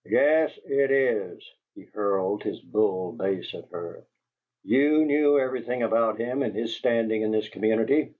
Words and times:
"Yes, 0.03 0.57
it 0.65 0.89
is!" 0.89 1.47
He 1.75 1.83
hurled 1.83 2.41
his 2.41 2.59
bull 2.59 3.11
bass 3.11 3.53
at 3.53 3.69
her. 3.69 4.03
"You 4.63 5.05
knew 5.05 5.37
everything 5.37 5.83
about 5.83 6.17
him 6.17 6.41
and 6.41 6.55
his 6.55 6.75
standing 6.75 7.21
in 7.21 7.29
this 7.29 7.49
community! 7.49 8.09